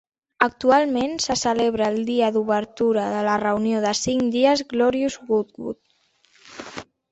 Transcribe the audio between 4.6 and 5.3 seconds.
Glorious